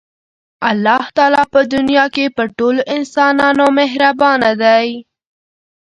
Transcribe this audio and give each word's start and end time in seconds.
الله 0.69 1.01
تعالی 1.15 1.43
په 1.53 1.59
دنیا 1.73 2.05
کې 2.15 2.25
په 2.37 2.43
ټولو 2.57 2.81
انسانانو 2.95 3.65
مهربانه 3.79 4.49
دی. 4.63 4.87